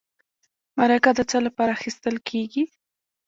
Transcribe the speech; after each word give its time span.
مرکه 0.77 1.11
د 1.17 1.19
څه 1.29 1.37
لپاره 1.45 1.71
اخیستل 1.77 2.15
کیږي؟ 2.29 2.63